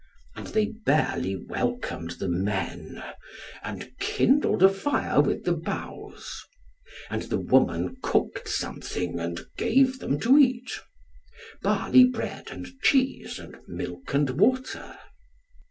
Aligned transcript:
And 0.35 0.47
they 0.47 0.65
barely 0.83 1.35
welcomed 1.35 2.13
the 2.17 2.27
men, 2.27 3.03
and 3.61 3.91
kindled 3.99 4.63
a 4.63 4.69
fire 4.69 5.21
with 5.21 5.43
the 5.43 5.53
boughs. 5.53 6.43
And 7.11 7.21
the 7.29 7.37
woman 7.37 7.97
cooked 8.01 8.49
something 8.49 9.19
and 9.19 9.41
gave 9.57 9.99
them 9.99 10.19
to 10.21 10.39
eat, 10.39 10.71
barley 11.61 12.05
bread, 12.05 12.47
and 12.49 12.79
cheese, 12.81 13.37
and 13.37 13.57
milk 13.67 14.15
and 14.15 14.31
water. 14.31 14.97